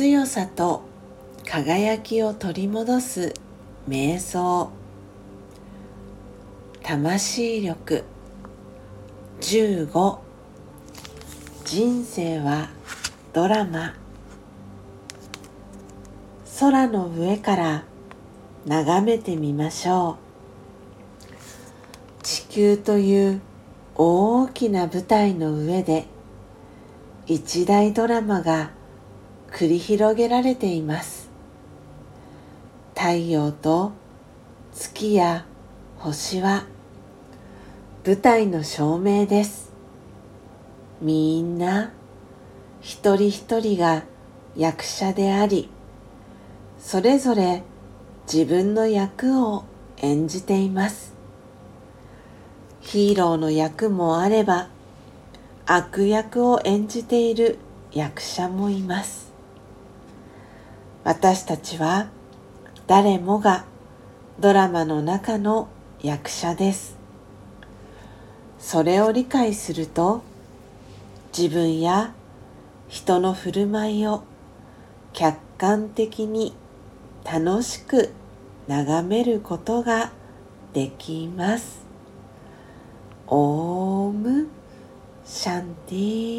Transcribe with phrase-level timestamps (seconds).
[0.00, 0.82] 強さと
[1.44, 3.34] 輝きを取り戻す
[3.86, 4.70] 瞑想。
[6.82, 8.04] 魂力。
[9.42, 10.18] 15
[11.66, 12.70] 人生は
[13.34, 13.94] ドラマ。
[16.58, 17.84] 空の上から
[18.64, 20.16] 眺めてみましょ
[22.18, 22.22] う。
[22.22, 23.42] 地球という
[23.96, 26.06] 大きな舞台の上で
[27.26, 28.79] 一大ドラマが
[29.52, 31.28] 繰り広げられています。
[32.94, 33.92] 太陽と
[34.72, 35.46] 月や
[35.98, 36.64] 星は
[38.04, 39.72] 舞台の照明です。
[41.00, 41.92] みんな
[42.80, 44.04] 一人一人が
[44.56, 45.70] 役者であり
[46.78, 47.62] それぞれ
[48.32, 49.64] 自分の役を
[49.98, 51.14] 演じています。
[52.80, 54.68] ヒーローの役もあれば
[55.66, 57.58] 悪役を演じている
[57.92, 59.29] 役者もいます。
[61.04, 62.08] 私たちは
[62.86, 63.64] 誰もが
[64.38, 65.68] ドラマの中の
[66.02, 66.96] 役者です
[68.58, 70.22] それを理解すると
[71.36, 72.12] 自分や
[72.88, 74.24] 人の振る舞いを
[75.12, 76.54] 客観的に
[77.24, 78.12] 楽しく
[78.66, 80.10] 眺めることが
[80.72, 81.84] できます。
[83.26, 84.48] オーム
[85.24, 86.29] シャンティ